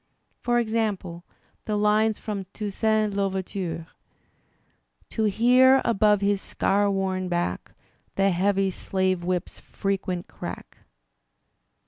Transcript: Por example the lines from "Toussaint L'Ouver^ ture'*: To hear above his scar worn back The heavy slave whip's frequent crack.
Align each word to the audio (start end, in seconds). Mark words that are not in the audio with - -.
Por 0.41 0.57
example 0.57 1.23
the 1.65 1.77
lines 1.77 2.17
from 2.17 2.47
"Toussaint 2.53 3.11
L'Ouver^ 3.13 3.45
ture'*: 3.45 3.85
To 5.11 5.23
hear 5.25 5.79
above 5.85 6.21
his 6.21 6.41
scar 6.41 6.89
worn 6.89 7.29
back 7.29 7.75
The 8.15 8.31
heavy 8.31 8.71
slave 8.71 9.23
whip's 9.23 9.59
frequent 9.59 10.27
crack. 10.27 10.77